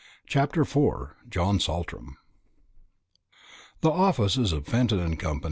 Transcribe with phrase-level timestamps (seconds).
[0.25, 1.13] CHAPTER IV.
[1.29, 2.17] JOHN SALTRAM.
[3.81, 5.39] The offices of Fenton and Co.